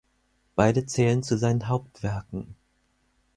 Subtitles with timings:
[0.55, 2.55] Beide zählen zu seinen Hauptwerken.